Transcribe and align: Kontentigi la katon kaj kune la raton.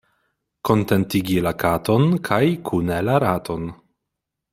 Kontentigi 0.69 1.35
la 1.47 1.53
katon 1.63 2.07
kaj 2.29 2.41
kune 2.71 2.97
la 3.11 3.19
raton. 3.25 3.69